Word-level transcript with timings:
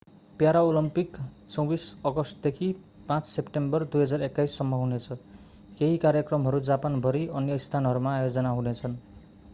Paralympic 0.37 1.17
24 1.49 1.83
अगस्टदेखि 2.05 2.69
5 3.11 3.29
September 3.33 3.85
2021 3.97 4.57
सम्म 4.57 4.81
हुनेछ 4.83 5.19
केही 5.77 6.03
कार्यक्रमहरू 6.07 6.65
जापान 6.71 6.99
भरि 7.01 7.25
अन्य 7.33 7.59
स्थानहरूमा 7.59 8.17
आयोजना 8.17 8.59
हुनेछन् 8.59 9.01